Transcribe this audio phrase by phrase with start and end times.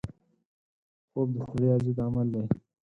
[1.09, 2.43] خوب د ستړیا ضد عمل دی